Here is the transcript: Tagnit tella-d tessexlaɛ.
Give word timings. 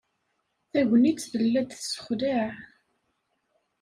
Tagnit 0.71 1.27
tella-d 1.31 1.69
tessexlaɛ. 1.71 2.51